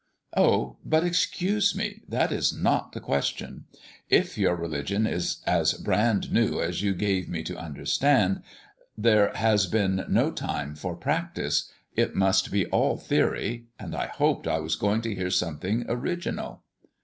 "Oh, 0.35 0.77
but 0.83 1.03
excuse 1.03 1.75
me; 1.75 2.01
that 2.09 2.31
is 2.31 2.51
not 2.51 2.93
the 2.93 2.99
question. 2.99 3.65
If 4.09 4.35
your 4.35 4.55
religion 4.55 5.05
is 5.05 5.43
as 5.45 5.73
brand 5.73 6.31
new 6.31 6.59
as 6.59 6.81
you 6.81 6.95
gave 6.95 7.29
me 7.29 7.43
to 7.43 7.55
understand, 7.55 8.41
there 8.97 9.31
has 9.35 9.67
been 9.67 10.03
no 10.09 10.31
time 10.31 10.73
for 10.73 10.95
practice. 10.95 11.69
It 11.95 12.15
must 12.15 12.49
be 12.51 12.65
all 12.65 12.97
theory, 12.97 13.65
and 13.77 13.93
I 13.95 14.07
hoped 14.07 14.47
I 14.47 14.57
was 14.59 14.75
going 14.75 15.01
to 15.01 15.13
hear 15.13 15.29
something 15.29 15.85
original." 15.87 16.63